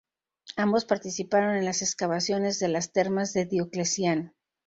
Ambos 0.55 0.85
participaron 0.85 1.57
en 1.57 1.65
las 1.65 1.83
excavaciones 1.83 2.57
de 2.57 2.69
las 2.69 2.91
termas 2.91 3.33
de 3.33 3.45
Diocleciano. 3.45 4.33